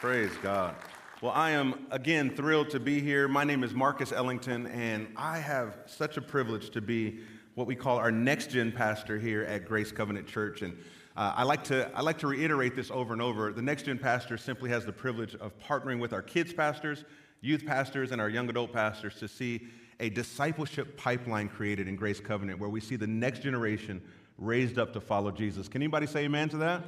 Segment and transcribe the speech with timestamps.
[0.00, 0.76] Praise God.
[1.20, 3.28] Well, I am again thrilled to be here.
[3.28, 7.18] My name is Marcus Ellington, and I have such a privilege to be
[7.54, 10.62] what we call our next gen pastor here at Grace Covenant Church.
[10.62, 10.72] And
[11.18, 13.52] uh, I, like to, I like to reiterate this over and over.
[13.52, 17.04] The next gen pastor simply has the privilege of partnering with our kids' pastors,
[17.42, 19.68] youth pastors, and our young adult pastors to see
[20.00, 24.00] a discipleship pipeline created in Grace Covenant where we see the next generation
[24.38, 25.68] raised up to follow Jesus.
[25.68, 26.84] Can anybody say amen to that?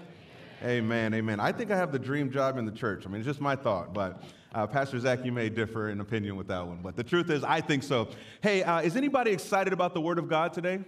[0.65, 1.41] Amen, amen.
[1.41, 3.05] I think I have the dream job in the church.
[3.05, 4.23] I mean, it's just my thought, but
[4.55, 7.43] uh, Pastor Zach, you may differ in opinion with that one, but the truth is,
[7.43, 8.09] I think so.
[8.43, 10.79] Hey, uh, is anybody excited about the Word of God today?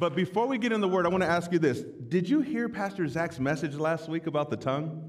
[0.00, 2.40] But before we get in the Word, I want to ask you this Did you
[2.40, 5.08] hear Pastor Zach's message last week about the tongue?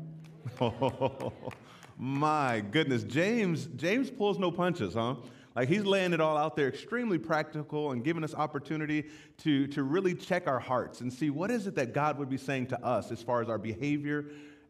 [0.61, 1.33] Oh,
[1.97, 3.03] my goodness.
[3.03, 5.15] James, James pulls no punches, huh?
[5.55, 9.05] Like he's laying it all out there, extremely practical and giving us opportunity
[9.39, 12.37] to, to really check our hearts and see what is it that God would be
[12.37, 14.25] saying to us as far as our behavior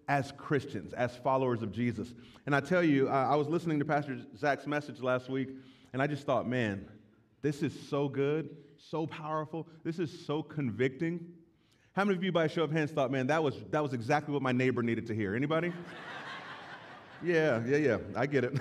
[0.08, 2.14] as Christians, as followers of Jesus.
[2.48, 5.50] And I tell you, I, I was listening to Pastor Zach's message last week,
[5.94, 6.88] and I just thought, man,
[7.44, 9.68] this is so good, so powerful.
[9.84, 11.28] This is so convicting.
[11.94, 13.94] How many of you, by a show of hands, thought, man, that was, that was
[13.94, 15.36] exactly what my neighbor needed to hear?
[15.36, 15.72] Anybody?
[17.24, 17.98] Yeah, yeah, yeah.
[18.16, 18.60] I get it.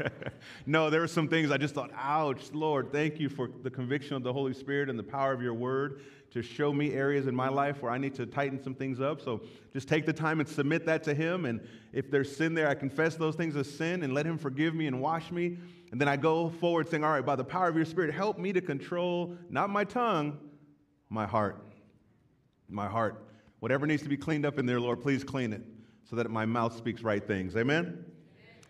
[0.66, 4.16] no, there were some things I just thought, ouch, Lord, thank you for the conviction
[4.16, 7.34] of the Holy Spirit and the power of your word to show me areas in
[7.34, 9.20] my life where I need to tighten some things up.
[9.20, 11.44] So just take the time and submit that to Him.
[11.44, 11.60] And
[11.92, 14.86] if there's sin there, I confess those things as sin and let Him forgive me
[14.86, 15.58] and wash me.
[15.90, 18.38] And then I go forward saying, All right, by the power of your Spirit, help
[18.38, 20.38] me to control not my tongue,
[21.08, 21.64] my heart.
[22.68, 23.26] My heart.
[23.58, 25.62] Whatever needs to be cleaned up in there, Lord, please clean it
[26.10, 27.54] so that my mouth speaks right things.
[27.54, 28.04] Amen?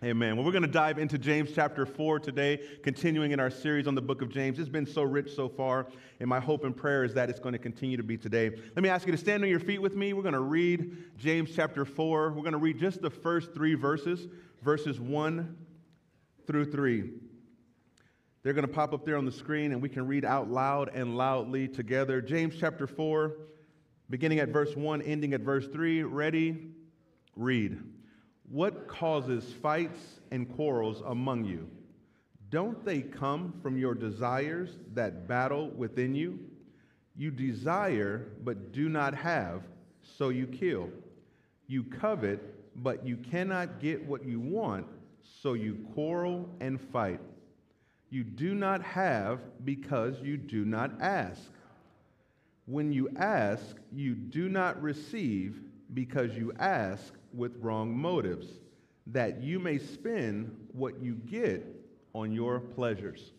[0.04, 0.36] Amen.
[0.36, 3.94] Well, we're going to dive into James chapter 4 today, continuing in our series on
[3.94, 4.58] the book of James.
[4.58, 5.86] It's been so rich so far,
[6.20, 8.50] and my hope and prayer is that it's going to continue to be today.
[8.50, 10.12] Let me ask you to stand on your feet with me.
[10.12, 12.32] We're going to read James chapter 4.
[12.32, 14.28] We're going to read just the first three verses,
[14.62, 15.56] verses 1
[16.46, 17.10] through 3.
[18.42, 20.90] They're going to pop up there on the screen, and we can read out loud
[20.92, 22.20] and loudly together.
[22.20, 23.32] James chapter 4,
[24.10, 26.02] beginning at verse 1, ending at verse 3.
[26.02, 26.72] Ready?
[27.40, 27.78] Read.
[28.50, 31.70] What causes fights and quarrels among you?
[32.50, 36.38] Don't they come from your desires that battle within you?
[37.16, 39.62] You desire, but do not have,
[40.02, 40.90] so you kill.
[41.66, 42.40] You covet,
[42.82, 44.86] but you cannot get what you want,
[45.40, 47.20] so you quarrel and fight.
[48.10, 51.40] You do not have because you do not ask.
[52.66, 55.62] When you ask, you do not receive
[55.94, 58.46] because you ask with wrong motives,
[59.06, 61.64] that you may spend what you get
[62.14, 63.32] on your pleasures.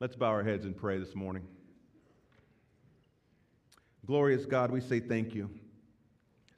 [0.00, 1.46] Let's bow our heads and pray this morning.
[4.06, 5.48] Glorious God, we say thank you.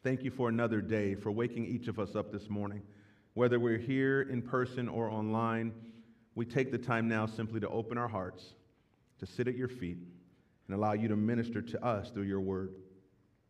[0.03, 2.83] Thank you for another day, for waking each of us up this morning.
[3.35, 5.73] Whether we're here in person or online,
[6.35, 8.55] we take the time now simply to open our hearts,
[9.19, 9.99] to sit at your feet,
[10.67, 12.71] and allow you to minister to us through your word.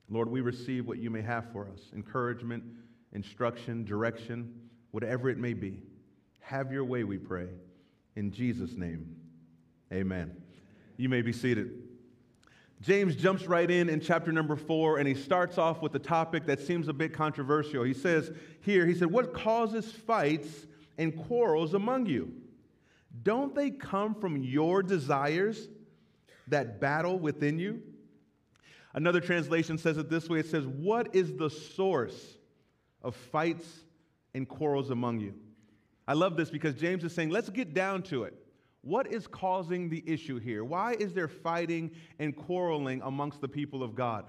[0.09, 2.63] Lord, we receive what you may have for us encouragement,
[3.13, 4.53] instruction, direction,
[4.93, 5.83] whatever it may be.
[6.41, 7.49] Have your way, we pray.
[8.15, 9.17] In Jesus' name,
[9.93, 10.35] amen.
[10.97, 11.83] You may be seated.
[12.81, 16.47] James jumps right in in chapter number four, and he starts off with a topic
[16.47, 17.83] that seems a bit controversial.
[17.83, 18.31] He says
[18.61, 20.67] here, he said, What causes fights
[20.99, 22.33] and quarrels among you?
[23.23, 25.69] Don't they come from your desires
[26.49, 27.83] that battle within you?
[28.97, 32.39] Another translation says it this way it says, What is the source
[33.03, 33.85] of fights
[34.35, 35.35] and quarrels among you?
[36.09, 38.35] I love this because James is saying, Let's get down to it.
[38.81, 40.65] What is causing the issue here?
[40.65, 44.25] Why is there fighting and quarreling amongst the people of God?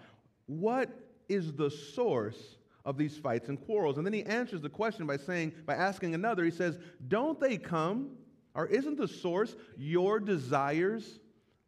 [0.47, 0.89] What
[1.29, 3.97] is the source of these fights and quarrels?
[3.97, 6.77] And then he answers the question by saying, by asking another, he says,
[7.07, 8.17] Don't they come,
[8.53, 11.19] or isn't the source your desires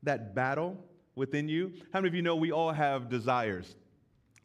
[0.04, 0.84] that battle
[1.20, 1.74] within you?
[1.94, 3.76] How many of you know we all have desires?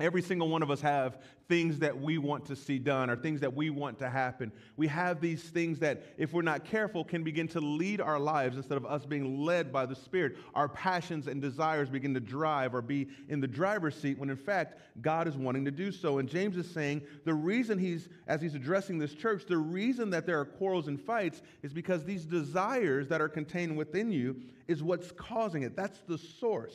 [0.00, 3.40] Every single one of us have things that we want to see done or things
[3.40, 4.50] that we want to happen.
[4.76, 8.56] We have these things that, if we're not careful, can begin to lead our lives
[8.56, 10.36] instead of us being led by the Spirit.
[10.54, 14.36] Our passions and desires begin to drive or be in the driver's seat when, in
[14.36, 16.18] fact, God is wanting to do so.
[16.18, 20.26] And James is saying the reason he's, as he's addressing this church, the reason that
[20.26, 24.36] there are quarrels and fights is because these desires that are contained within you
[24.66, 25.76] is what's causing it.
[25.76, 26.74] That's the source.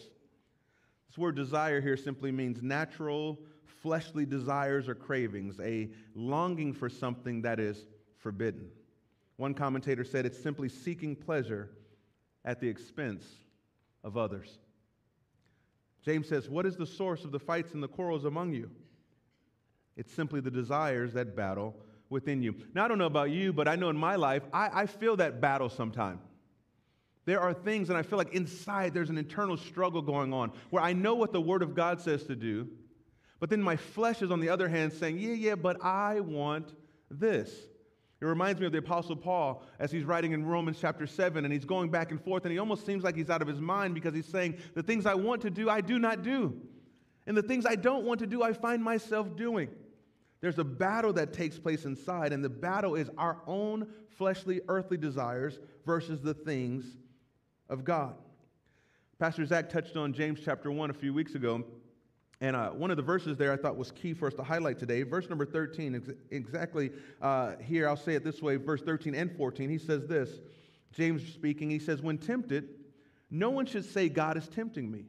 [1.10, 3.39] This word desire here simply means natural,
[3.81, 7.86] fleshly desires or cravings, a longing for something that is
[8.18, 8.70] forbidden.
[9.38, 11.70] One commentator said it's simply seeking pleasure
[12.44, 13.26] at the expense
[14.04, 14.60] of others.
[16.04, 18.70] James says, What is the source of the fights and the quarrels among you?
[19.96, 21.76] It's simply the desires that battle
[22.10, 22.56] within you.
[22.74, 25.18] Now, I don't know about you, but I know in my life, I, I feel
[25.18, 26.22] that battle sometimes.
[27.26, 30.81] There are things, and I feel like inside there's an internal struggle going on where
[30.81, 32.68] I know what the Word of God says to do,
[33.39, 36.74] but then my flesh is on the other hand saying, Yeah, yeah, but I want
[37.09, 37.51] this.
[38.21, 41.53] It reminds me of the Apostle Paul as he's writing in Romans chapter 7, and
[41.53, 43.94] he's going back and forth, and he almost seems like he's out of his mind
[43.94, 46.62] because he's saying, The things I want to do, I do not do.
[47.27, 49.69] And the things I don't want to do, I find myself doing.
[50.42, 53.88] There's a battle that takes place inside, and the battle is our own
[54.18, 56.97] fleshly, earthly desires versus the things
[57.69, 58.15] of God.
[59.18, 61.63] Pastor Zach touched on James chapter 1 a few weeks ago,
[62.41, 64.80] and uh, one of the verses there I thought was key for us to highlight
[64.80, 65.03] today.
[65.03, 66.91] Verse number 13, ex- exactly
[67.21, 69.69] uh, here, I'll say it this way verse 13 and 14.
[69.69, 70.39] He says this
[70.94, 72.69] James speaking, he says, When tempted,
[73.30, 75.06] no one should say, God is tempting me.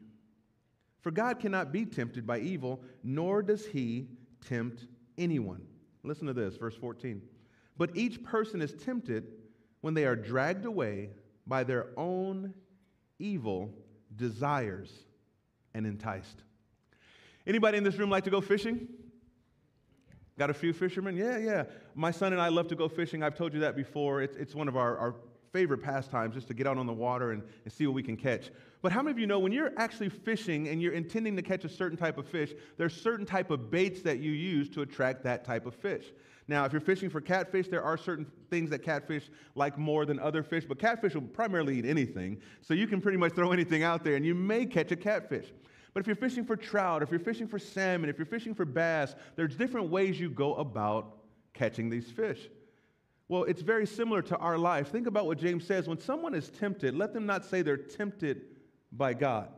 [1.01, 4.09] For God cannot be tempted by evil, nor does he
[4.47, 4.87] tempt
[5.17, 5.63] anyone.
[6.03, 7.23] Listen to this, verse 14.
[7.79, 9.27] But each person is tempted
[9.81, 11.11] when they are dragged away
[11.47, 12.53] by their own
[13.19, 13.73] evil
[14.17, 14.91] desires
[15.73, 16.43] and enticed.
[17.51, 18.87] Anybody in this room like to go fishing?
[20.39, 21.17] Got a few fishermen?
[21.17, 21.65] Yeah, yeah.
[21.97, 23.25] My son and I love to go fishing.
[23.25, 24.23] I've told you that before.
[24.23, 25.17] It's, it's one of our, our
[25.53, 28.17] favorite pastimes just to get out on the water and, and see what we can
[28.17, 28.53] catch.
[28.83, 31.65] But how many of you know when you're actually fishing and you're intending to catch
[31.65, 35.25] a certain type of fish, there's certain type of baits that you use to attract
[35.25, 36.05] that type of fish?
[36.47, 40.21] Now, if you're fishing for catfish, there are certain things that catfish like more than
[40.21, 42.39] other fish, but catfish will primarily eat anything.
[42.61, 45.47] So you can pretty much throw anything out there and you may catch a catfish.
[45.93, 48.65] But if you're fishing for trout, if you're fishing for salmon, if you're fishing for
[48.65, 51.19] bass, there's different ways you go about
[51.53, 52.49] catching these fish.
[53.29, 54.89] Well, it's very similar to our life.
[54.89, 55.89] Think about what James says.
[55.89, 58.43] When someone is tempted, let them not say they're tempted
[58.93, 59.49] by God.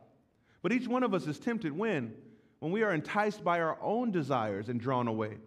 [0.62, 2.14] But each one of us is tempted when?
[2.60, 5.38] When we are enticed by our own desires and drawn away.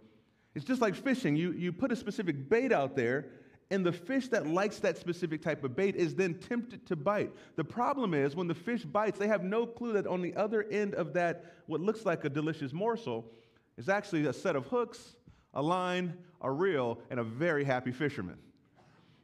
[0.55, 1.35] It's just like fishing.
[1.35, 3.27] You, you put a specific bait out there,
[3.71, 7.31] and the fish that likes that specific type of bait is then tempted to bite.
[7.55, 10.63] The problem is when the fish bites, they have no clue that on the other
[10.69, 13.25] end of that, what looks like a delicious morsel,
[13.77, 15.15] is actually a set of hooks,
[15.53, 18.37] a line, a reel, and a very happy fisherman.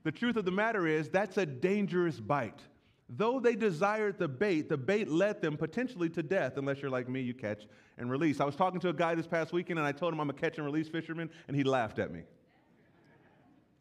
[0.03, 2.59] The truth of the matter is, that's a dangerous bite.
[3.07, 7.07] Though they desired the bait, the bait led them potentially to death, unless you're like
[7.07, 7.67] me, you catch
[7.97, 8.39] and release.
[8.39, 10.33] I was talking to a guy this past weekend, and I told him I'm a
[10.33, 12.23] catch and release fisherman, and he laughed at me.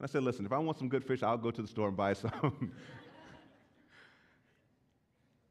[0.00, 1.88] And I said, Listen, if I want some good fish, I'll go to the store
[1.88, 2.72] and buy some.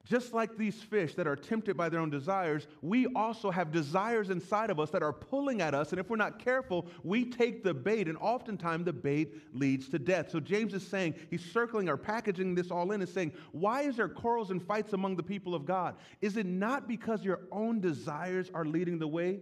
[0.06, 4.32] Just like these fish that are tempted by their own desires, we also have desires
[4.32, 5.92] inside of us that are pulling at us.
[5.92, 10.00] And if we're not careful, we take the bait, and oftentimes the bait leads to
[10.00, 10.32] death.
[10.32, 13.98] So James is saying, he's circling or packaging this all in and saying, Why is
[13.98, 15.96] there quarrels and fights among the people of God?
[16.22, 19.42] Is it not because your own desires are leading the way?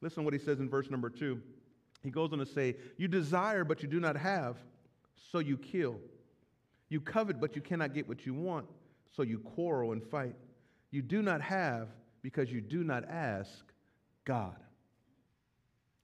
[0.00, 1.40] Listen to what he says in verse number two.
[2.02, 4.56] He goes on to say, You desire, but you do not have,
[5.30, 5.96] so you kill.
[6.88, 8.66] You covet, but you cannot get what you want
[9.14, 10.34] so you quarrel and fight.
[10.90, 11.88] You do not have
[12.22, 13.50] because you do not ask
[14.24, 14.56] God.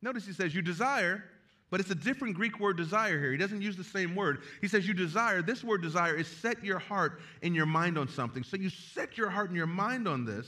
[0.03, 1.25] Notice he says, You desire,
[1.71, 3.33] but it's a different Greek word desire here.
[3.33, 4.43] He doesn't use the same word.
[4.61, 5.43] He says, You desire.
[5.43, 8.45] This word desire is set your heart and your mind on something.
[8.45, 10.47] So you set your heart and your mind on this,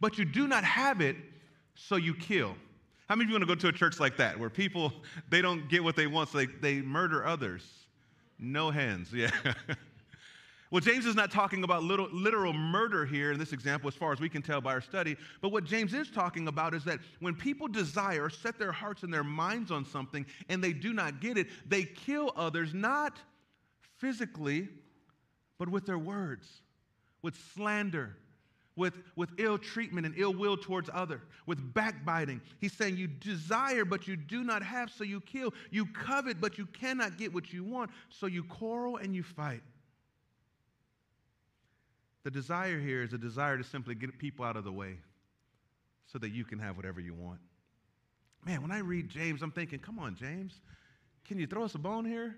[0.00, 1.16] but you do not have it,
[1.74, 2.54] so you kill.
[3.08, 4.92] How many of you want to go to a church like that where people,
[5.28, 7.62] they don't get what they want, so they, they murder others?
[8.38, 9.30] No hands, yeah.
[10.72, 14.12] Well, James is not talking about little, literal murder here in this example, as far
[14.12, 15.16] as we can tell by our study.
[15.40, 19.14] But what James is talking about is that when people desire, set their hearts and
[19.14, 23.18] their minds on something, and they do not get it, they kill others, not
[23.98, 24.68] physically,
[25.56, 26.48] but with their words,
[27.22, 28.16] with slander,
[28.76, 32.40] with, with ill treatment and ill will towards other, with backbiting.
[32.60, 35.52] He's saying you desire, but you do not have, so you kill.
[35.70, 39.62] You covet, but you cannot get what you want, so you quarrel and you fight.
[42.24, 44.98] The desire here is a desire to simply get people out of the way
[46.06, 47.40] so that you can have whatever you want.
[48.44, 50.60] Man, when I read James, I'm thinking, come on, James,
[51.24, 52.36] can you throw us a bone here?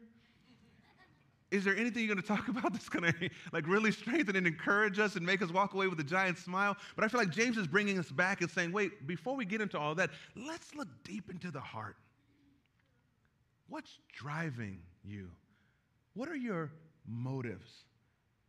[1.51, 4.47] Is there anything you're going to talk about that's going to like really strengthen and
[4.47, 6.77] encourage us and make us walk away with a giant smile?
[6.95, 9.61] But I feel like James is bringing us back and saying, wait, before we get
[9.61, 11.97] into all that, let's look deep into the heart.
[13.69, 15.31] What's driving you?
[16.15, 16.71] What are your
[17.07, 17.71] motives?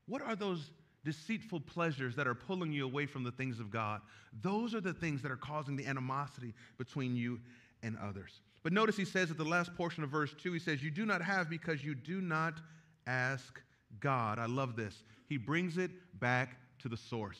[0.07, 0.71] What are those
[1.05, 4.01] deceitful pleasures that are pulling you away from the things of God.
[4.41, 7.39] Those are the things that are causing the animosity between you
[7.83, 8.41] and others.
[8.63, 11.05] But notice he says at the last portion of verse 2, he says, You do
[11.05, 12.59] not have because you do not
[13.07, 13.61] ask
[13.99, 14.39] God.
[14.39, 15.03] I love this.
[15.27, 17.39] He brings it back to the source.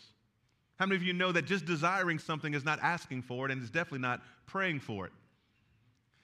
[0.78, 3.62] How many of you know that just desiring something is not asking for it and
[3.62, 5.12] is definitely not praying for it?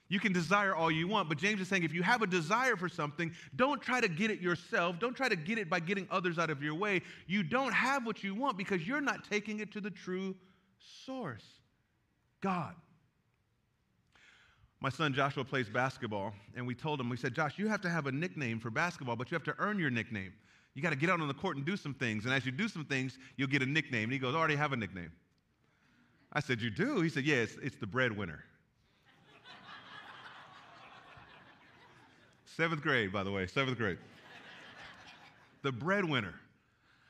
[0.08, 2.76] You can desire all you want, but James is saying if you have a desire
[2.76, 5.00] for something, don't try to get it yourself.
[5.00, 7.02] Don't try to get it by getting others out of your way.
[7.26, 10.36] You don't have what you want because you're not taking it to the true
[11.04, 11.44] source
[12.40, 12.74] God.
[14.80, 17.88] My son Joshua plays basketball, and we told him, we said, Josh, you have to
[17.88, 20.32] have a nickname for basketball, but you have to earn your nickname.
[20.74, 22.26] You got to get out on the court and do some things.
[22.26, 24.04] And as you do some things, you'll get a nickname.
[24.04, 25.10] And he goes, I already have a nickname.
[26.34, 27.00] I said, You do?
[27.00, 28.44] He said, Yeah, it's, it's the breadwinner.
[32.44, 33.96] seventh grade, by the way, seventh grade.
[35.62, 36.34] the breadwinner.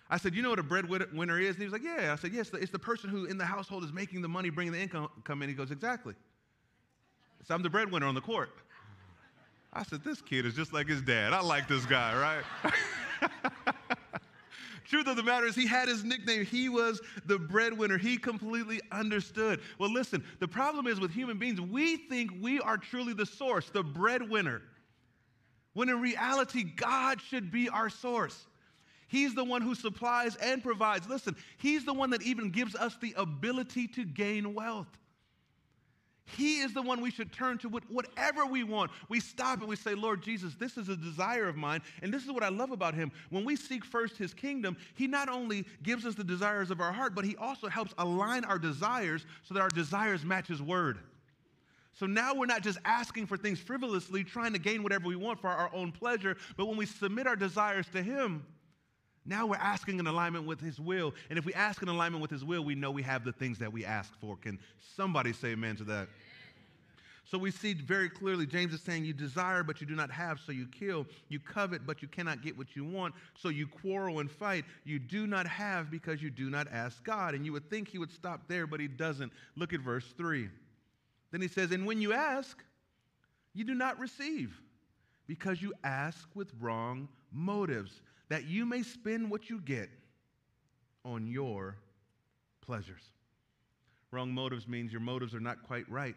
[0.09, 1.57] I said, You know what a breadwinner is?
[1.57, 2.13] And he was like, Yeah.
[2.13, 4.73] I said, Yes, it's the person who in the household is making the money, bringing
[4.73, 5.49] the income come in.
[5.49, 6.15] He goes, Exactly.
[7.45, 8.51] So I'm the breadwinner on the court.
[9.73, 11.33] I said, This kid is just like his dad.
[11.33, 12.83] I like this guy, right?
[14.85, 16.45] Truth of the matter is, he had his nickname.
[16.45, 17.99] He was the breadwinner.
[17.99, 19.61] He completely understood.
[19.79, 23.69] Well, listen, the problem is with human beings, we think we are truly the source,
[23.69, 24.63] the breadwinner,
[25.75, 28.47] when in reality, God should be our source.
[29.09, 31.09] He's the one who supplies and provides.
[31.09, 34.99] Listen, He's the one that even gives us the ability to gain wealth.
[36.27, 38.91] He is the one we should turn to with whatever we want.
[39.09, 41.83] We stop and we say, Lord Jesus, this is a desire of mine.
[42.03, 43.13] And this is what I love about him.
[43.31, 46.93] When we seek first his kingdom, he not only gives us the desires of our
[46.93, 50.99] heart, but he also helps align our desires so that our desires match his word.
[51.93, 55.41] So now we're not just asking for things frivolously, trying to gain whatever we want
[55.41, 58.45] for our own pleasure, but when we submit our desires to him,
[59.27, 61.15] now we're asking in alignment with His will.
[61.31, 63.59] And if we ask in alignment with His will, we know we have the things
[63.59, 64.37] that we ask for.
[64.37, 64.59] Can
[64.97, 66.09] somebody say amen to that?
[67.29, 70.39] So we see very clearly James is saying, You desire, but you do not have,
[70.39, 71.07] so you kill.
[71.29, 74.65] You covet, but you cannot get what you want, so you quarrel and fight.
[74.85, 77.35] You do not have because you do not ask God.
[77.35, 79.33] And you would think he would stop there, but he doesn't.
[79.57, 80.49] Look at verse 3.
[81.33, 82.63] Then he says, And when you ask,
[83.55, 84.61] you do not receive
[85.27, 89.89] because you ask with wrong motives that you may spend what you get
[91.05, 91.77] on your
[92.61, 93.03] pleasures.
[94.11, 96.17] Wrong motives means your motives are not quite right.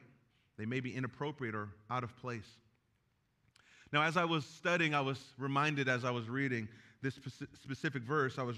[0.57, 2.57] They may be inappropriate or out of place.
[3.91, 6.67] Now, as I was studying, I was reminded as I was reading
[7.01, 7.15] this
[7.61, 8.57] specific verse, I was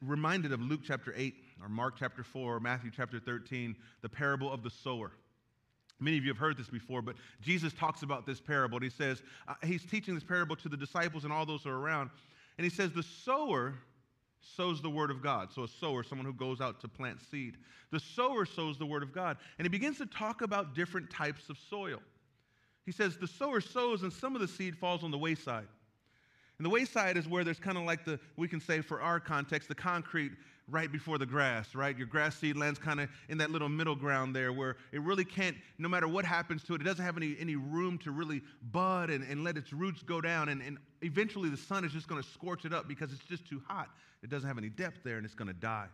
[0.00, 4.50] reminded of Luke chapter 8, or Mark chapter 4, or Matthew chapter 13, the parable
[4.52, 5.12] of the sower.
[6.00, 8.76] Many of you have heard this before, but Jesus talks about this parable.
[8.76, 11.70] And he says, uh, he's teaching this parable to the disciples and all those who
[11.70, 12.10] are around.
[12.58, 13.74] And he says, The sower
[14.40, 15.52] sows the word of God.
[15.52, 17.56] So, a sower, someone who goes out to plant seed.
[17.90, 19.36] The sower sows the word of God.
[19.58, 22.00] And he begins to talk about different types of soil.
[22.84, 25.66] He says, The sower sows, and some of the seed falls on the wayside.
[26.64, 29.20] And the wayside is where there's kind of like the, we can say for our
[29.20, 30.32] context, the concrete
[30.66, 31.94] right before the grass, right?
[31.94, 35.26] Your grass seed lands kind of in that little middle ground there where it really
[35.26, 38.40] can't, no matter what happens to it, it doesn't have any, any room to really
[38.72, 40.48] bud and, and let its roots go down.
[40.48, 43.46] And, and eventually the sun is just going to scorch it up because it's just
[43.46, 43.90] too hot.
[44.22, 45.88] It doesn't have any depth there and it's going to die.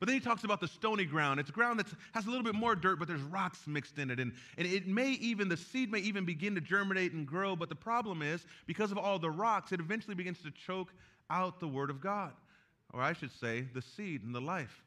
[0.00, 1.40] But then he talks about the stony ground.
[1.40, 4.20] It's ground that has a little bit more dirt, but there's rocks mixed in it.
[4.20, 7.56] And, and it may even, the seed may even begin to germinate and grow.
[7.56, 10.92] But the problem is, because of all the rocks, it eventually begins to choke
[11.30, 12.32] out the word of God
[12.92, 14.82] or I should say, the seed and the life.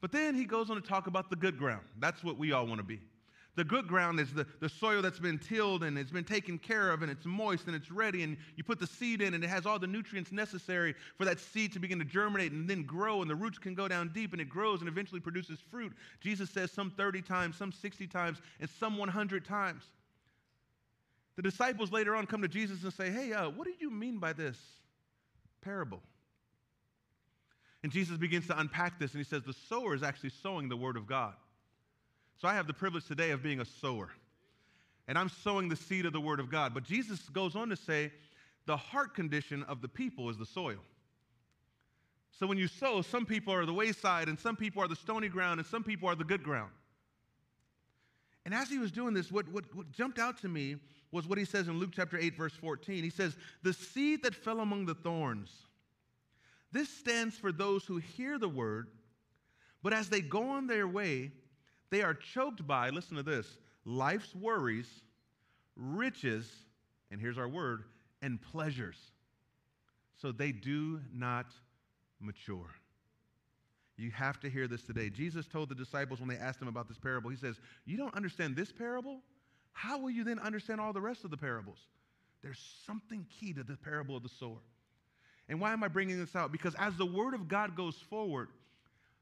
[0.00, 1.86] But then he goes on to talk about the good ground.
[1.98, 3.00] That's what we all want to be.
[3.56, 6.90] The good ground is the, the soil that's been tilled and it's been taken care
[6.90, 9.48] of and it's moist and it's ready, and you put the seed in and it
[9.48, 13.22] has all the nutrients necessary for that seed to begin to germinate and then grow,
[13.22, 15.92] and the roots can go down deep and it grows and eventually produces fruit.
[16.20, 19.84] Jesus says some 30 times, some 60 times, and some 100 times.
[21.36, 24.18] The disciples later on come to Jesus and say, Hey, uh, what do you mean
[24.18, 24.58] by this
[25.62, 26.02] parable?
[27.82, 30.76] And Jesus begins to unpack this and he says, The sower is actually sowing the
[30.76, 31.34] word of God.
[32.40, 34.10] So I have the privilege today of being a sower.
[35.08, 36.74] And I'm sowing the seed of the word of God.
[36.74, 38.12] But Jesus goes on to say,
[38.66, 40.78] the heart condition of the people is the soil.
[42.38, 45.28] So when you sow, some people are the wayside, and some people are the stony
[45.28, 46.70] ground, and some people are the good ground.
[48.44, 50.76] And as he was doing this, what, what, what jumped out to me
[51.12, 53.02] was what he says in Luke chapter 8, verse 14.
[53.02, 55.50] He says, The seed that fell among the thorns
[56.72, 58.88] this stands for those who hear the word,
[59.82, 61.32] but as they go on their way,
[61.90, 64.88] they are choked by, listen to this, life's worries,
[65.76, 66.50] riches,
[67.10, 67.84] and here's our word,
[68.22, 68.96] and pleasures.
[70.16, 71.46] So they do not
[72.20, 72.70] mature.
[73.96, 75.08] You have to hear this today.
[75.08, 78.14] Jesus told the disciples when they asked him about this parable, he says, You don't
[78.14, 79.20] understand this parable?
[79.72, 81.78] How will you then understand all the rest of the parables?
[82.42, 84.60] There's something key to the parable of the sower.
[85.48, 86.52] And why am I bringing this out?
[86.52, 88.48] Because as the word of God goes forward,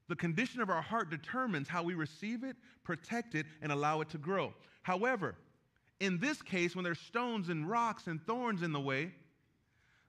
[0.08, 4.10] The condition of our heart determines how we receive it, protect it, and allow it
[4.10, 4.52] to grow.
[4.82, 5.36] However,
[6.00, 9.12] in this case, when there's stones and rocks and thorns in the way,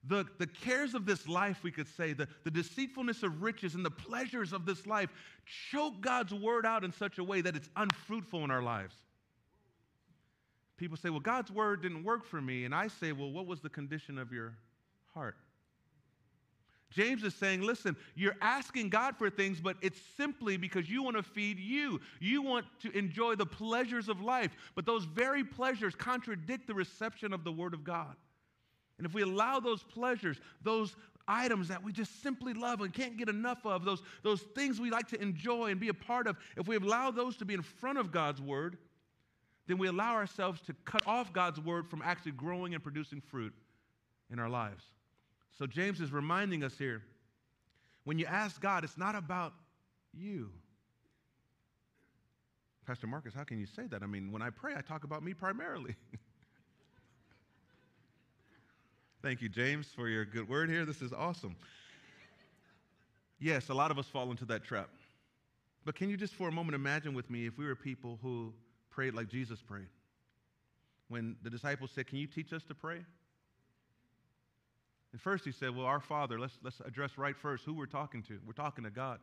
[0.07, 3.83] the, the cares of this life, we could say, the, the deceitfulness of riches and
[3.83, 5.09] the pleasures of this life
[5.71, 8.95] choke God's word out in such a way that it's unfruitful in our lives.
[10.77, 12.65] People say, well, God's word didn't work for me.
[12.65, 14.57] And I say, well, what was the condition of your
[15.13, 15.37] heart?
[16.91, 21.17] James is saying, listen, you're asking God for things, but it's simply because you want
[21.17, 21.99] to feed you.
[22.19, 27.33] You want to enjoy the pleasures of life, but those very pleasures contradict the reception
[27.33, 28.15] of the Word of God.
[28.97, 30.95] And if we allow those pleasures, those
[31.27, 34.89] items that we just simply love and can't get enough of, those, those things we
[34.89, 37.61] like to enjoy and be a part of, if we allow those to be in
[37.61, 38.77] front of God's Word,
[39.67, 43.53] then we allow ourselves to cut off God's Word from actually growing and producing fruit
[44.31, 44.83] in our lives.
[45.57, 47.01] So James is reminding us here
[48.03, 49.53] when you ask God, it's not about
[50.13, 50.51] you.
[52.85, 54.03] Pastor Marcus, how can you say that?
[54.03, 55.95] I mean, when I pray, I talk about me primarily.
[59.23, 60.85] Thank you, James, for your good word here.
[60.85, 61.55] This is awesome.
[63.39, 64.89] Yes, a lot of us fall into that trap.
[65.83, 68.53] But can you just for a moment imagine with me if we were people who
[68.91, 69.87] prayed like Jesus prayed?
[71.07, 72.99] When the disciples said, Can you teach us to pray?
[75.15, 78.21] And first he said, Well, our Father, let's, let's address right first who we're talking
[78.23, 78.37] to.
[78.45, 79.19] We're talking to God,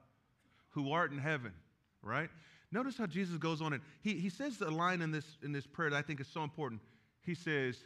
[0.70, 1.52] who art in heaven,
[2.00, 2.30] right?
[2.70, 5.66] Notice how Jesus goes on and he, he says a line in this, in this
[5.66, 6.80] prayer that I think is so important.
[7.20, 7.76] He says,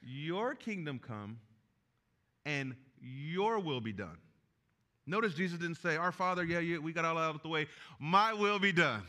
[0.00, 1.38] your kingdom come
[2.44, 4.18] and your will be done.
[5.06, 7.68] Notice Jesus didn't say, Our Father, yeah, yeah we got all out of the way.
[8.00, 9.02] My will be done.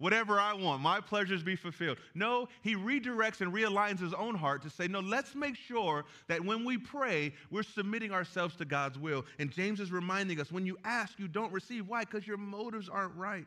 [0.00, 1.98] Whatever I want, my pleasures be fulfilled.
[2.14, 6.42] No, he redirects and realigns his own heart to say, No, let's make sure that
[6.42, 9.26] when we pray, we're submitting ourselves to God's will.
[9.38, 11.86] And James is reminding us when you ask, you don't receive.
[11.86, 12.00] Why?
[12.00, 13.44] Because your motives aren't right,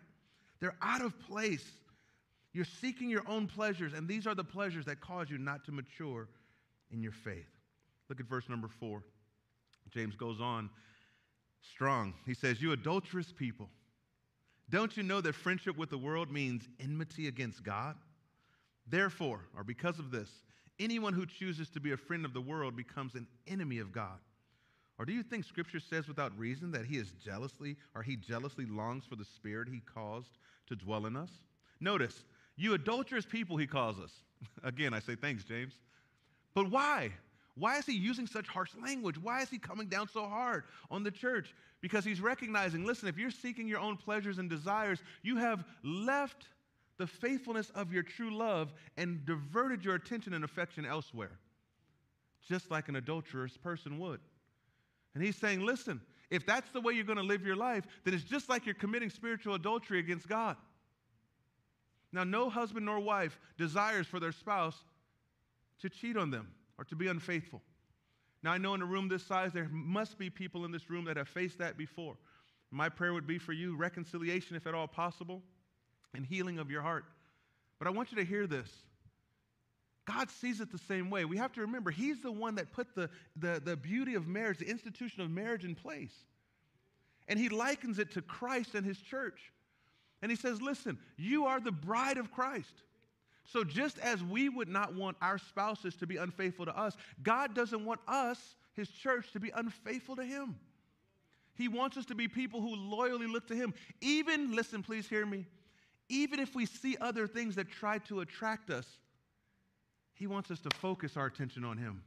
[0.60, 1.66] they're out of place.
[2.54, 5.72] You're seeking your own pleasures, and these are the pleasures that cause you not to
[5.72, 6.28] mature
[6.92, 7.50] in your faith.
[8.10, 9.02] Look at verse number four.
[9.92, 10.70] James goes on
[11.62, 12.14] strong.
[12.28, 13.70] He says, You adulterous people,
[14.74, 17.96] don't you know that friendship with the world means enmity against God?
[18.88, 20.30] Therefore, or because of this,
[20.80, 24.18] anyone who chooses to be a friend of the world becomes an enemy of God.
[24.98, 28.66] Or do you think scripture says without reason that he is jealously or he jealously
[28.66, 31.30] longs for the spirit he caused to dwell in us?
[31.80, 32.24] Notice,
[32.56, 34.12] you adulterous people, he calls us.
[34.64, 35.74] Again, I say thanks, James.
[36.56, 37.12] But why?
[37.56, 39.18] Why is he using such harsh language?
[39.18, 41.54] Why is he coming down so hard on the church?
[41.82, 46.48] Because he's recognizing listen, if you're seeking your own pleasures and desires, you have left
[46.98, 51.40] the faithfulness of your true love and diverted your attention and affection elsewhere,
[52.48, 54.20] just like an adulterous person would.
[55.14, 58.16] And he's saying, listen, if that's the way you're going to live your life, then
[58.16, 60.58] it's just like you're committing spiritual adultery against God.
[62.12, 64.78] Now, no husband nor wife desires for their spouse
[65.82, 67.62] to cheat on them or to be unfaithful.
[68.44, 71.06] Now, I know in a room this size, there must be people in this room
[71.06, 72.18] that have faced that before.
[72.72, 75.42] My prayer would be for you reconciliation, if at all possible,
[76.14, 77.06] and healing of your heart.
[77.80, 78.70] But I want you to hear this.
[80.06, 81.24] God sees it the same way.
[81.24, 84.58] We have to remember, He's the one that put the, the, the beauty of marriage,
[84.58, 86.14] the institution of marriage in place.
[87.30, 89.54] And He likens it to Christ and His church.
[90.22, 92.84] And He says, Listen, you are the bride of Christ.
[93.46, 97.54] So, just as we would not want our spouses to be unfaithful to us, God
[97.54, 100.56] doesn't want us, His church, to be unfaithful to Him.
[101.56, 103.74] He wants us to be people who loyally look to Him.
[104.02, 105.46] Even, listen, please hear me,
[106.10, 108.88] even if we see other things that try to attract us,
[110.14, 112.02] He wants us to focus our attention on Him.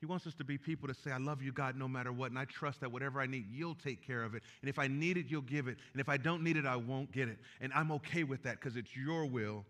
[0.00, 2.30] He wants us to be people to say, I love you, God, no matter what,
[2.30, 4.42] and I trust that whatever I need, you'll take care of it.
[4.62, 5.76] And if I need it, you'll give it.
[5.92, 7.38] And if I don't need it, I won't get it.
[7.60, 9.66] And I'm okay with that because it's your will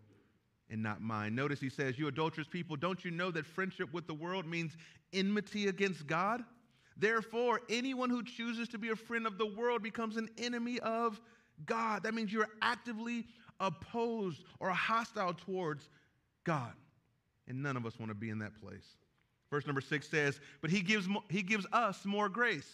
[0.69, 1.35] and not mine.
[1.35, 4.77] Notice he says, You adulterous people, don't you know that friendship with the world means
[5.11, 6.43] enmity against God?
[6.95, 11.19] Therefore, anyone who chooses to be a friend of the world becomes an enemy of
[11.65, 12.03] God.
[12.03, 13.25] That means you're actively
[13.59, 15.89] opposed or hostile towards
[16.45, 16.71] God.
[17.49, 18.95] And none of us want to be in that place.
[19.51, 22.69] Verse number six says, But he gives, he gives us more grace.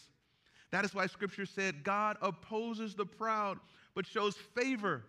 [0.72, 3.58] That is why scripture said, God opposes the proud,
[3.96, 5.04] but shows favor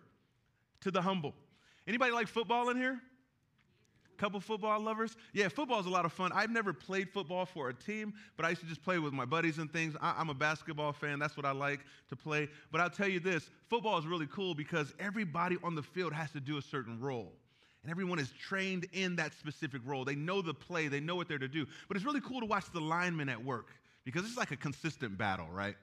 [0.81, 1.33] to the humble.
[1.87, 2.99] Anybody like football in here?
[4.17, 5.15] Couple football lovers?
[5.31, 6.31] Yeah, football is a lot of fun.
[6.33, 9.23] I've never played football for a team, but I used to just play with my
[9.23, 9.95] buddies and things.
[10.01, 11.19] I, am a basketball fan.
[11.19, 11.79] That's what I like
[12.09, 12.49] to play.
[12.69, 16.31] But I'll tell you this football is really cool because everybody on the field has
[16.31, 17.31] to do a certain role.
[17.89, 20.05] And everyone is trained in that specific role.
[20.05, 21.65] They know the play, they know what they're to do.
[21.87, 23.69] But it's really cool to watch the linemen at work
[24.05, 25.73] because it's like a consistent battle, right?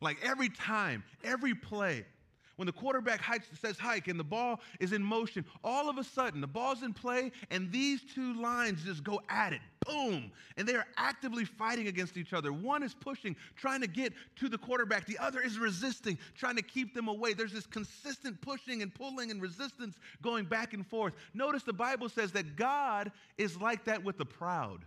[0.00, 2.06] Like every time, every play,
[2.56, 6.04] when the quarterback hikes, says hike and the ball is in motion, all of a
[6.04, 9.60] sudden the ball's in play and these two lines just go at it.
[9.86, 10.32] Boom.
[10.56, 12.52] And they are actively fighting against each other.
[12.52, 16.62] One is pushing, trying to get to the quarterback, the other is resisting, trying to
[16.62, 17.34] keep them away.
[17.34, 21.12] There's this consistent pushing and pulling and resistance going back and forth.
[21.34, 24.80] Notice the Bible says that God is like that with the proud.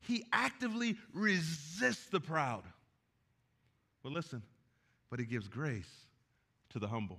[0.00, 2.62] He actively resists the proud.
[4.02, 4.42] But listen,
[5.10, 6.06] but he gives grace
[6.76, 7.18] to the humble.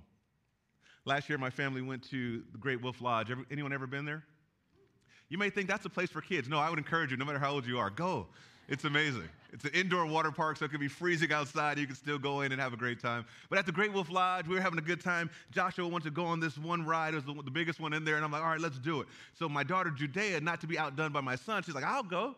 [1.04, 3.32] Last year, my family went to the Great Wolf Lodge.
[3.50, 4.22] anyone ever been there?
[5.28, 6.48] You may think that's a place for kids.
[6.48, 8.28] No, I would encourage you, no matter how old you are, go.
[8.68, 9.28] It's amazing.
[9.52, 11.76] It's an indoor water park, so it could be freezing outside.
[11.76, 13.24] You can still go in and have a great time.
[13.50, 15.28] But at the Great Wolf Lodge, we were having a good time.
[15.50, 17.14] Joshua wanted to go on this one ride.
[17.14, 18.14] It was the, the biggest one in there.
[18.14, 19.08] And I'm like, all right, let's do it.
[19.34, 22.36] So my daughter, Judea, not to be outdone by my son, she's like, I'll go.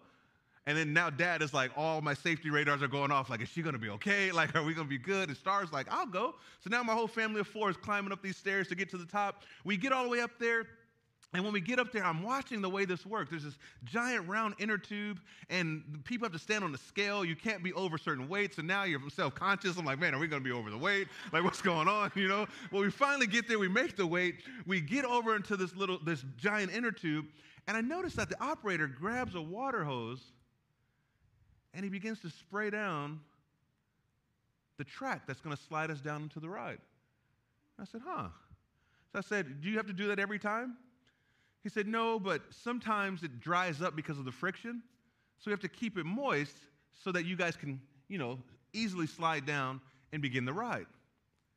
[0.71, 3.29] And then now dad is like, all my safety radars are going off.
[3.29, 4.31] Like, is she gonna be okay?
[4.41, 5.29] Like, are we gonna be good?
[5.29, 6.37] And Star's like, I'll go.
[6.61, 8.97] So now my whole family of four is climbing up these stairs to get to
[8.97, 9.43] the top.
[9.65, 10.69] We get all the way up there.
[11.35, 13.31] And when we get up there, I'm watching the way this works.
[13.31, 17.25] There's this giant round inner tube, and people have to stand on the scale.
[17.25, 19.77] You can't be over certain weights, and now you're self conscious.
[19.77, 21.09] I'm like, man, are we gonna be over the weight?
[21.33, 22.13] Like, what's going on?
[22.21, 22.47] You know?
[22.71, 25.99] Well, we finally get there, we make the weight, we get over into this little,
[26.05, 27.27] this giant inner tube,
[27.67, 30.33] and I notice that the operator grabs a water hose
[31.75, 33.21] and he begins to spray down
[34.79, 36.79] the track that's going to slide us down into the ride.
[37.79, 38.29] I said, huh.
[39.13, 40.77] So I said, do you have to do that every time?
[41.63, 44.83] He said, no, but sometimes it dries up because of the friction.
[45.39, 46.57] So we have to keep it moist
[46.93, 48.39] so that you guys can, you know,
[48.73, 49.81] easily slide down
[50.13, 50.87] and begin the ride.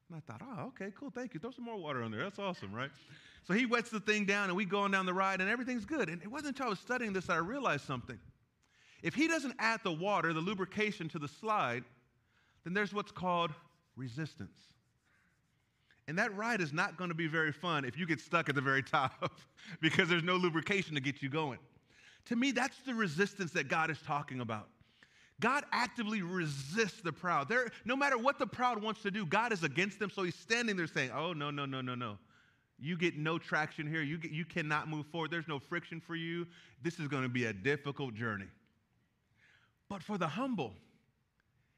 [0.10, 1.40] And I thought, oh, okay, cool, thank you.
[1.40, 2.24] Throw some more water on there.
[2.24, 2.90] That's awesome, right?
[3.46, 5.86] So he wets the thing down and we go on down the ride and everything's
[5.86, 6.10] good.
[6.10, 8.20] And it wasn't until I was studying this that I realized something.
[9.04, 11.84] If he doesn't add the water, the lubrication to the slide,
[12.64, 13.52] then there's what's called
[13.96, 14.58] resistance.
[16.08, 18.56] And that ride is not going to be very fun if you get stuck at
[18.56, 19.32] the very top
[19.82, 21.60] because there's no lubrication to get you going.
[22.26, 24.70] To me, that's the resistance that God is talking about.
[25.42, 27.50] God actively resists the proud.
[27.50, 30.10] There, no matter what the proud wants to do, God is against them.
[30.10, 32.18] So he's standing there saying, Oh, no, no, no, no, no.
[32.80, 34.02] You get no traction here.
[34.02, 35.32] You, get, you cannot move forward.
[35.32, 36.48] There's no friction for you.
[36.82, 38.48] This is going to be a difficult journey.
[39.90, 40.74] But for the humble,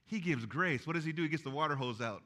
[0.06, 0.86] he gives grace.
[0.86, 1.24] What does he do?
[1.24, 2.22] He gets the water hose out.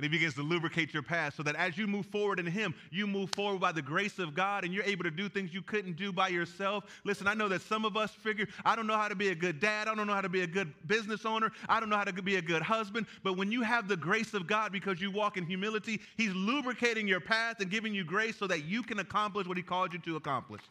[0.00, 2.74] And he begins to lubricate your path so that as you move forward in him,
[2.90, 5.60] you move forward by the grace of God and you're able to do things you
[5.60, 6.84] couldn't do by yourself.
[7.04, 9.34] Listen, I know that some of us figure, I don't know how to be a
[9.34, 9.88] good dad.
[9.88, 11.52] I don't know how to be a good business owner.
[11.68, 13.08] I don't know how to be a good husband.
[13.22, 17.06] But when you have the grace of God because you walk in humility, he's lubricating
[17.06, 19.98] your path and giving you grace so that you can accomplish what he called you
[19.98, 20.62] to accomplish.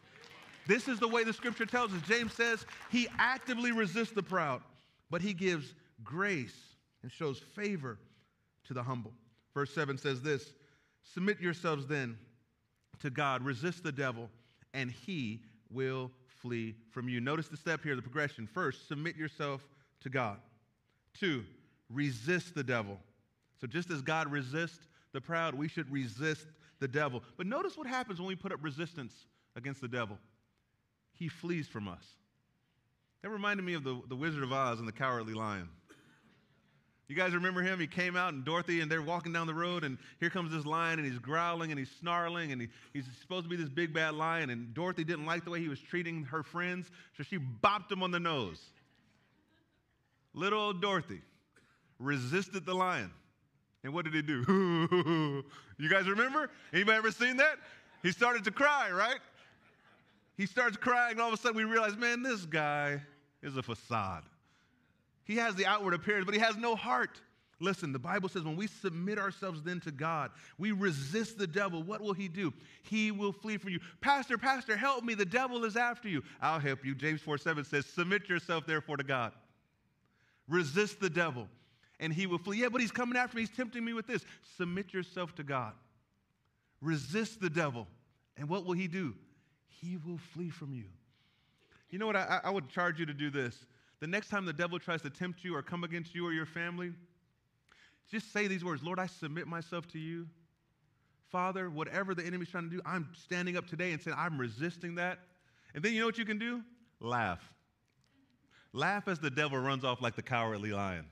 [0.66, 2.00] This is the way the scripture tells us.
[2.02, 4.62] James says he actively resists the proud,
[5.10, 6.56] but he gives grace
[7.02, 7.98] and shows favor
[8.64, 9.12] to the humble.
[9.54, 10.52] Verse 7 says this
[11.02, 12.16] Submit yourselves then
[13.00, 14.28] to God, resist the devil,
[14.74, 17.20] and he will flee from you.
[17.20, 18.46] Notice the step here, the progression.
[18.46, 19.66] First, submit yourself
[20.02, 20.38] to God.
[21.18, 21.44] Two,
[21.88, 22.98] resist the devil.
[23.60, 26.46] So just as God resists the proud, we should resist
[26.78, 27.22] the devil.
[27.36, 30.18] But notice what happens when we put up resistance against the devil
[31.20, 32.02] he flees from us.
[33.22, 35.68] That reminded me of the, the Wizard of Oz and the Cowardly Lion.
[37.08, 37.78] You guys remember him?
[37.78, 40.64] He came out and Dorothy, and they're walking down the road, and here comes this
[40.64, 43.92] lion, and he's growling and he's snarling, and he, he's supposed to be this big
[43.92, 44.48] bad lion.
[44.48, 48.02] And Dorothy didn't like the way he was treating her friends, so she bopped him
[48.02, 48.60] on the nose.
[50.32, 51.20] Little old Dorothy
[51.98, 53.10] resisted the lion.
[53.84, 55.44] And what did he do?
[55.78, 56.48] you guys remember?
[56.72, 57.56] Anybody ever seen that?
[58.02, 59.18] He started to cry, right?
[60.40, 63.02] He starts crying, and all of a sudden we realize, man, this guy
[63.42, 64.22] is a facade.
[65.24, 67.20] He has the outward appearance, but he has no heart.
[67.60, 71.82] Listen, the Bible says when we submit ourselves then to God, we resist the devil,
[71.82, 72.54] what will he do?
[72.84, 73.80] He will flee from you.
[74.00, 75.12] Pastor, Pastor, help me.
[75.12, 76.22] The devil is after you.
[76.40, 76.94] I'll help you.
[76.94, 79.32] James 4 7 says, Submit yourself therefore to God.
[80.48, 81.48] Resist the devil,
[81.98, 82.62] and he will flee.
[82.62, 83.42] Yeah, but he's coming after me.
[83.42, 84.24] He's tempting me with this.
[84.56, 85.74] Submit yourself to God.
[86.80, 87.86] Resist the devil,
[88.38, 89.14] and what will he do?
[89.80, 90.84] He will flee from you.
[91.90, 92.16] You know what?
[92.16, 93.66] I, I would charge you to do this.
[94.00, 96.46] The next time the devil tries to tempt you or come against you or your
[96.46, 96.92] family,
[98.10, 100.26] just say these words Lord, I submit myself to you.
[101.30, 104.96] Father, whatever the enemy's trying to do, I'm standing up today and saying, I'm resisting
[104.96, 105.20] that.
[105.74, 106.62] And then you know what you can do?
[106.98, 107.40] Laugh.
[108.72, 111.06] Laugh as the devil runs off like the cowardly lion.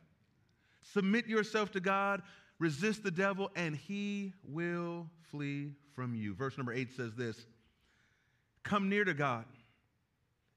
[0.83, 2.23] Submit yourself to God,
[2.59, 6.35] resist the devil, and he will flee from you.
[6.35, 7.47] Verse number eight says this
[8.63, 9.45] Come near to God,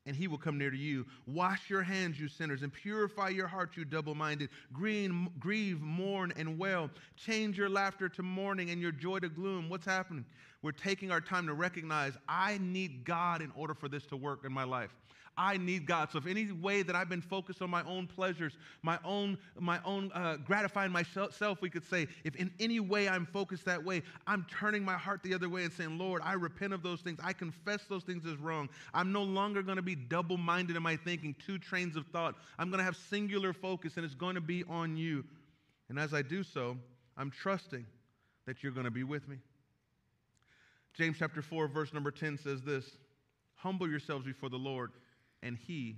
[0.06, 1.06] and he will come near to you.
[1.28, 4.50] Wash your hands, you sinners, and purify your hearts, you double minded.
[4.74, 6.90] Grieve, mourn, and wail.
[7.16, 9.70] Change your laughter to mourning and your joy to gloom.
[9.70, 10.26] What's happening?
[10.62, 14.46] We're taking our time to recognize I need God in order for this to work
[14.46, 14.92] in my life.
[15.42, 16.12] I need God.
[16.12, 19.80] So if any way that I've been focused on my own pleasures, my own, my
[19.84, 24.04] own uh, gratifying myself, we could say, if in any way I'm focused that way,
[24.28, 27.18] I'm turning my heart the other way and saying, Lord, I repent of those things.
[27.24, 28.70] I confess those things as wrong.
[28.94, 32.36] I'm no longer going to be double-minded in my thinking, two trains of thought.
[32.60, 35.26] I'm going to have singular focus, and it's going to be on you.
[35.90, 36.78] And as I do so,
[37.18, 37.84] I'm trusting
[38.46, 39.38] that you're going to be with me.
[40.94, 42.92] James chapter 4, verse number 10 says this
[43.56, 44.92] Humble yourselves before the Lord
[45.44, 45.96] and he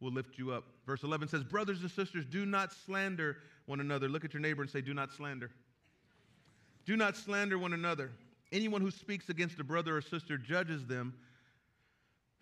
[0.00, 0.64] will lift you up.
[0.86, 4.08] Verse 11 says, Brothers and sisters, do not slander one another.
[4.08, 5.50] Look at your neighbor and say, Do not slander.
[6.84, 8.10] Do not slander one another.
[8.52, 11.14] Anyone who speaks against a brother or sister judges them.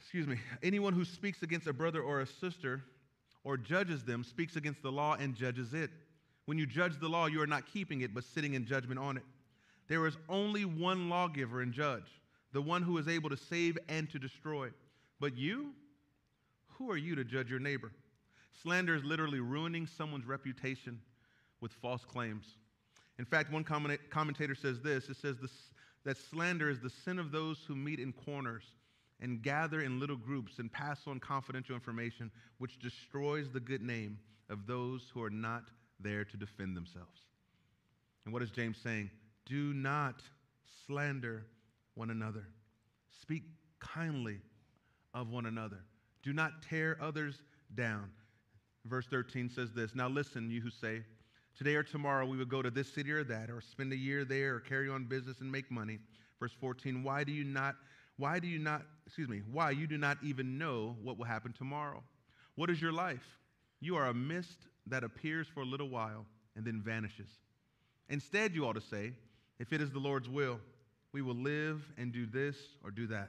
[0.00, 0.36] Excuse me.
[0.62, 2.82] Anyone who speaks against a brother or a sister
[3.44, 5.90] or judges them speaks against the law and judges it.
[6.46, 9.16] When you judge the law, you are not keeping it, but sitting in judgment on
[9.16, 9.22] it.
[9.88, 12.20] There is only one lawgiver and judge,
[12.52, 14.70] the one who is able to save and to destroy.
[15.20, 15.70] But you,
[16.82, 17.92] who are you to judge your neighbor?
[18.60, 21.00] Slander is literally ruining someone's reputation
[21.60, 22.44] with false claims.
[23.18, 25.52] In fact, one commentator says this it says this,
[26.04, 28.64] that slander is the sin of those who meet in corners
[29.20, 34.18] and gather in little groups and pass on confidential information, which destroys the good name
[34.50, 35.62] of those who are not
[36.00, 37.20] there to defend themselves.
[38.24, 39.08] And what is James saying?
[39.46, 40.20] Do not
[40.86, 41.46] slander
[41.94, 42.44] one another.
[43.20, 43.44] Speak
[43.78, 44.40] kindly
[45.14, 45.78] of one another.
[46.22, 47.42] Do not tear others
[47.74, 48.10] down.
[48.84, 51.02] Verse 13 says this Now listen, you who say,
[51.56, 54.24] Today or tomorrow we will go to this city or that, or spend a year
[54.24, 55.98] there, or carry on business and make money.
[56.40, 57.76] Verse 14, why do you not,
[58.16, 61.52] why do you not, excuse me, why you do not even know what will happen
[61.52, 62.02] tomorrow?
[62.56, 63.38] What is your life?
[63.80, 66.24] You are a mist that appears for a little while
[66.56, 67.28] and then vanishes.
[68.08, 69.12] Instead, you ought to say,
[69.58, 70.58] if it is the Lord's will,
[71.12, 73.28] we will live and do this or do that.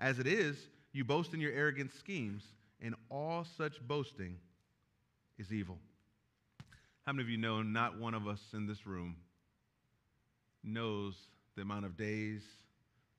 [0.00, 0.56] As it is,
[0.92, 2.42] you boast in your arrogant schemes,
[2.80, 4.36] and all such boasting
[5.38, 5.78] is evil.
[7.06, 9.16] How many of you know not one of us in this room
[10.62, 11.14] knows
[11.56, 12.42] the amount of days,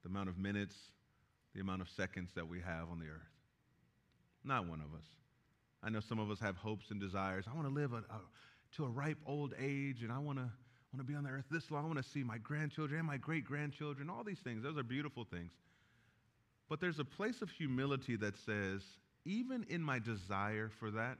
[0.02, 0.76] the amount of minutes,
[1.54, 3.30] the amount of seconds that we have on the earth?
[4.44, 5.06] Not one of us.
[5.82, 7.46] I know some of us have hopes and desires.
[7.50, 8.20] I want to live a, a,
[8.76, 10.48] to a ripe old age, and I want to,
[10.92, 11.84] want to be on the earth this long.
[11.84, 14.62] I want to see my grandchildren and my great grandchildren, all these things.
[14.62, 15.50] Those are beautiful things.
[16.70, 18.82] But there's a place of humility that says,
[19.26, 21.18] even in my desire for that,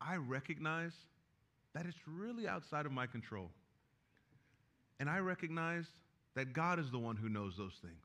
[0.00, 0.92] I recognize
[1.74, 3.48] that it's really outside of my control.
[4.98, 5.86] And I recognize
[6.34, 8.04] that God is the one who knows those things.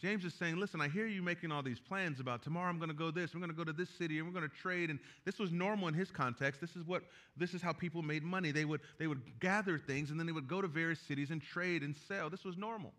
[0.00, 2.90] James is saying, listen, I hear you making all these plans about tomorrow I'm going
[2.90, 4.90] to go this, I'm going to go to this city, and we're going to trade.
[4.90, 6.60] And this was normal in his context.
[6.60, 7.02] This is what
[7.36, 8.50] this is how people made money.
[8.50, 11.40] They would they would gather things and then they would go to various cities and
[11.40, 12.28] trade and sell.
[12.28, 12.92] This was normal.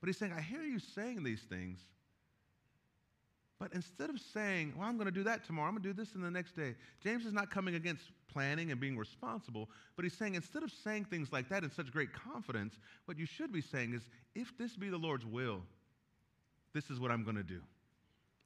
[0.00, 1.78] But he's saying, I hear you saying these things.
[3.58, 5.92] But instead of saying, well, I'm going to do that tomorrow, I'm going to do
[5.92, 10.04] this in the next day, James is not coming against planning and being responsible, but
[10.04, 13.52] he's saying, instead of saying things like that in such great confidence, what you should
[13.52, 15.60] be saying is, if this be the Lord's will,
[16.72, 17.60] this is what I'm going to do.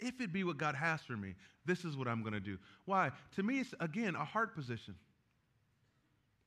[0.00, 2.58] If it be what God has for me, this is what I'm going to do.
[2.84, 3.12] Why?
[3.36, 4.96] To me, it's again a heart position.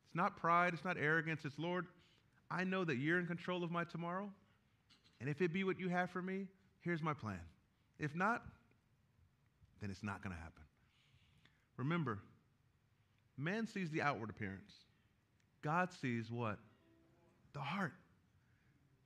[0.08, 1.86] It's not pride, it's not arrogance, it's Lord,
[2.52, 4.30] I know that you're in control of my tomorrow.
[5.20, 6.48] And if it be what you have for me,
[6.82, 7.40] here's my plan.
[8.00, 8.44] If not,
[9.82, 10.64] then it's not going to happen.
[11.78, 12.20] Remember,
[13.38, 14.72] man sees the outward appearance.
[15.62, 16.58] God sees what?
[17.54, 17.94] The heart.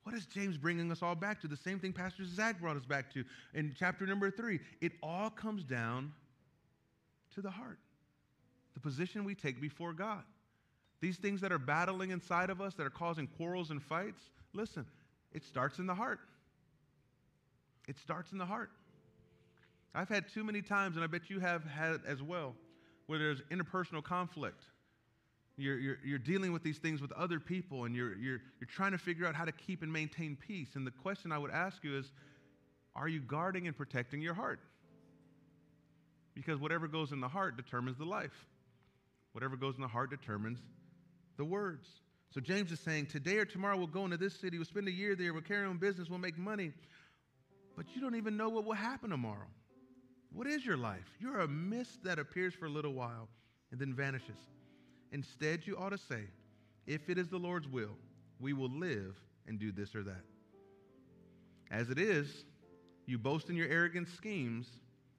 [0.04, 1.48] What is James bringing us all back to?
[1.48, 4.58] The same thing Pastor Zach brought us back to in chapter number three.
[4.80, 6.12] It all comes down
[7.34, 7.78] to the heart,
[8.74, 10.22] the position we take before God.
[11.00, 14.86] These things that are battling inside of us, that are causing quarrels and fights, listen,
[15.34, 16.20] it starts in the heart.
[17.88, 18.70] It starts in the heart.
[19.94, 22.54] I've had too many times, and I bet you have had as well,
[23.06, 24.62] where there's interpersonal conflict.
[25.56, 28.92] You're, you're, you're dealing with these things with other people, and you're, you're, you're trying
[28.92, 30.70] to figure out how to keep and maintain peace.
[30.76, 32.10] And the question I would ask you is
[32.94, 34.60] are you guarding and protecting your heart?
[36.34, 38.46] Because whatever goes in the heart determines the life.
[39.32, 40.58] Whatever goes in the heart determines
[41.36, 41.86] the words.
[42.34, 44.92] So James is saying, today or tomorrow we'll go into this city, we'll spend a
[44.92, 46.72] year there, we'll carry on business, we'll make money.
[47.76, 49.48] But you don't even know what will happen tomorrow.
[50.32, 51.04] What is your life?
[51.20, 53.28] You're a mist that appears for a little while
[53.70, 54.38] and then vanishes.
[55.12, 56.22] Instead, you ought to say,
[56.86, 57.96] if it is the Lord's will,
[58.40, 59.14] we will live
[59.46, 60.24] and do this or that.
[61.70, 62.44] As it is,
[63.06, 64.66] You boast in your arrogant schemes,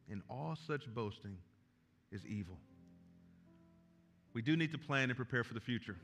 [0.09, 1.37] and all such boasting
[2.11, 2.57] is evil.
[4.33, 5.97] We do need to plan and prepare for the future,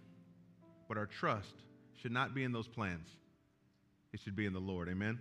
[0.89, 1.53] but our trust
[2.01, 3.07] should not be in those plans.
[4.11, 4.89] It should be in the Lord.
[4.89, 5.19] Amen?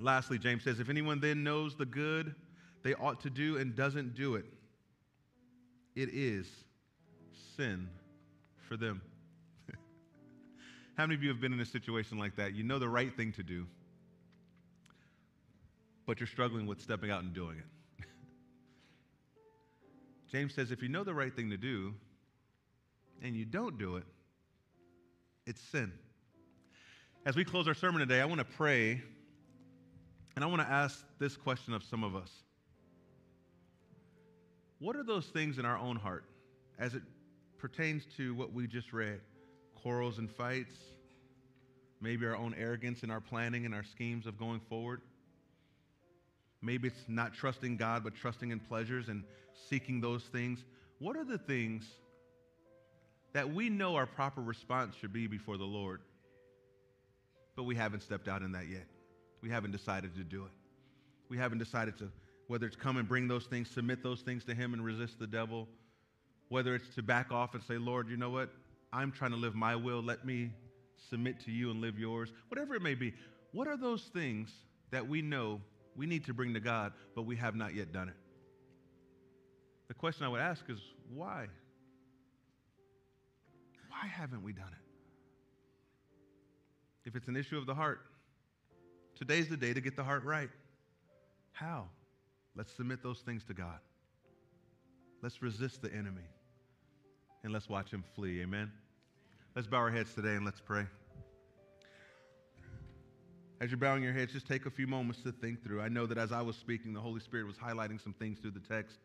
[0.00, 2.34] Lastly, James says, if anyone then knows the good
[2.82, 4.46] they ought to do and doesn't do it,
[5.94, 6.46] it is
[7.56, 7.88] sin
[8.66, 9.02] for them.
[10.96, 12.54] How many of you have been in a situation like that?
[12.54, 13.66] You know the right thing to do,
[16.06, 18.04] but you're struggling with stepping out and doing it.
[20.32, 21.92] James says if you know the right thing to do
[23.20, 24.04] and you don't do it,
[25.50, 25.92] it's sin.
[27.26, 29.02] As we close our sermon today, I want to pray
[30.36, 32.30] and I want to ask this question of some of us
[34.78, 36.24] What are those things in our own heart
[36.78, 37.02] as it
[37.58, 39.20] pertains to what we just read?
[39.74, 40.76] Quarrels and fights,
[42.00, 45.00] maybe our own arrogance in our planning and our schemes of going forward.
[46.62, 49.24] Maybe it's not trusting God, but trusting in pleasures and
[49.68, 50.64] seeking those things.
[51.00, 51.88] What are the things
[53.32, 56.00] that we know our proper response should be before the Lord,
[57.56, 58.86] but we haven't stepped out in that yet?
[59.42, 60.50] We haven't decided to do it.
[61.28, 62.10] We haven't decided to,
[62.48, 65.26] whether it's come and bring those things, submit those things to Him and resist the
[65.26, 65.68] devil,
[66.48, 68.50] whether it's to back off and say, Lord, you know what?
[68.92, 70.02] I'm trying to live my will.
[70.02, 70.50] Let me
[71.08, 72.32] submit to you and live yours.
[72.48, 73.14] Whatever it may be.
[73.52, 74.50] What are those things
[74.90, 75.60] that we know
[75.96, 78.14] we need to bring to God, but we have not yet done it?
[79.88, 80.78] The question I would ask is
[81.12, 81.46] why?
[84.00, 84.86] Why haven't we done it?
[87.04, 88.00] If it's an issue of the heart,
[89.20, 90.48] Today's the day to get the heart right.
[91.52, 91.88] How?
[92.56, 93.78] Let's submit those things to God.
[95.22, 96.24] Let's resist the enemy
[97.44, 98.40] and let's watch him flee.
[98.40, 98.72] Amen.
[99.54, 100.86] Let's bow our heads today and let's pray.
[103.60, 105.82] As you're bowing your heads, just take a few moments to think through.
[105.82, 108.52] I know that as I was speaking, the Holy Spirit was highlighting some things through
[108.52, 108.96] the text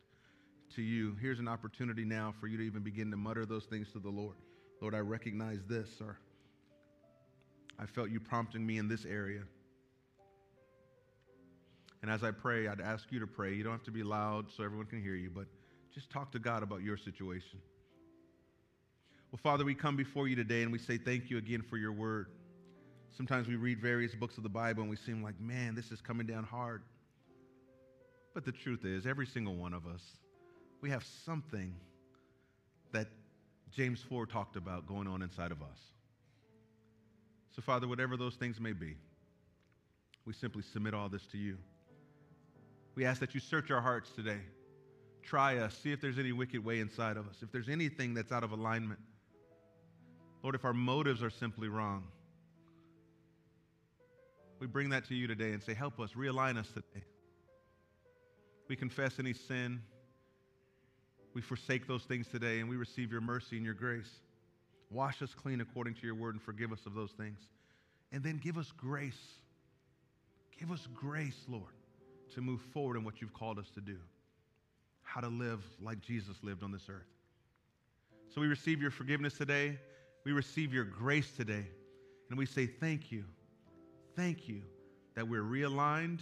[0.77, 1.17] to you.
[1.19, 4.09] Here's an opportunity now for you to even begin to mutter those things to the
[4.09, 4.37] Lord.
[4.81, 6.17] Lord, I recognize this, or
[7.79, 9.41] I felt you prompting me in this area.
[12.01, 13.53] And as I pray, I'd ask you to pray.
[13.53, 15.45] You don't have to be loud so everyone can hear you, but
[15.93, 17.59] just talk to God about your situation.
[19.31, 21.91] Well, Father, we come before you today and we say thank you again for your
[21.91, 22.27] word.
[23.17, 25.99] Sometimes we read various books of the Bible and we seem like, man, this is
[26.01, 26.83] coming down hard.
[28.33, 30.01] But the truth is, every single one of us,
[30.81, 31.73] we have something
[32.91, 33.07] that
[33.71, 35.77] James 4 talked about going on inside of us.
[37.55, 38.95] So, Father, whatever those things may be,
[40.25, 41.57] we simply submit all this to you.
[42.95, 44.39] We ask that you search our hearts today.
[45.23, 45.75] Try us.
[45.77, 47.35] See if there's any wicked way inside of us.
[47.41, 48.99] If there's anything that's out of alignment.
[50.43, 52.03] Lord, if our motives are simply wrong,
[54.59, 57.03] we bring that to you today and say, Help us, realign us today.
[58.67, 59.81] We confess any sin.
[61.35, 64.09] We forsake those things today and we receive your mercy and your grace.
[64.89, 67.37] Wash us clean according to your word and forgive us of those things.
[68.11, 69.21] And then give us grace.
[70.59, 71.75] Give us grace, Lord
[72.33, 73.97] to move forward in what you've called us to do,
[75.03, 77.07] how to live like Jesus lived on this earth.
[78.33, 79.77] So we receive your forgiveness today.
[80.25, 81.65] We receive your grace today.
[82.29, 83.23] And we say, Thank you.
[84.15, 84.61] Thank you
[85.15, 86.21] that we're realigned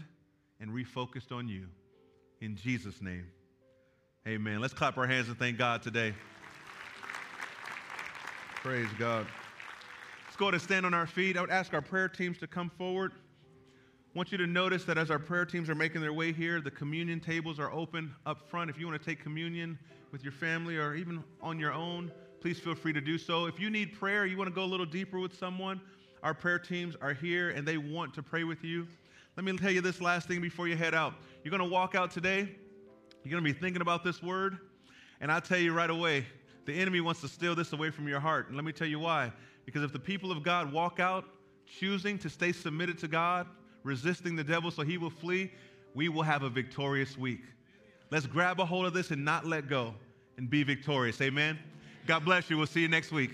[0.59, 1.65] and refocused on you.
[2.41, 3.25] In Jesus' name,
[4.27, 4.61] amen.
[4.61, 6.13] Let's clap our hands and thank God today.
[8.63, 9.27] Praise God.
[10.25, 11.37] Let's go ahead and stand on our feet.
[11.37, 13.11] I would ask our prayer teams to come forward.
[13.13, 16.61] I want you to notice that as our prayer teams are making their way here,
[16.61, 18.69] the communion tables are open up front.
[18.69, 19.77] If you want to take communion
[20.11, 23.45] with your family or even on your own, please feel free to do so.
[23.45, 25.81] If you need prayer, you want to go a little deeper with someone,
[26.21, 28.87] our prayer teams are here and they want to pray with you.
[29.35, 31.15] Let me tell you this last thing before you head out.
[31.43, 32.55] You're going to walk out today,
[33.23, 34.57] you're going to be thinking about this word,
[35.21, 36.25] and I'll tell you right away,
[36.65, 38.47] the enemy wants to steal this away from your heart.
[38.47, 39.31] And let me tell you why.
[39.65, 41.25] Because if the people of God walk out
[41.65, 43.47] choosing to stay submitted to God,
[43.83, 45.51] resisting the devil so he will flee,
[45.93, 47.41] we will have a victorious week.
[48.11, 49.93] Let's grab a hold of this and not let go
[50.37, 51.21] and be victorious.
[51.21, 51.57] Amen.
[52.05, 52.57] God bless you.
[52.57, 53.31] We'll see you next week.